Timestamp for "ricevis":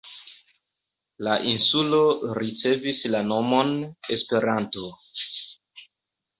2.41-3.03